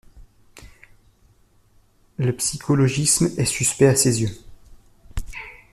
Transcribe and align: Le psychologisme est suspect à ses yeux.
Le 2.17 2.35
psychologisme 2.35 3.29
est 3.37 3.45
suspect 3.45 3.85
à 3.85 3.95
ses 3.95 4.23
yeux. 4.23 4.35